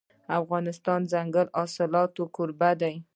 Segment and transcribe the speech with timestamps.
[0.39, 2.95] افغانستان د دځنګل حاصلات کوربه دی.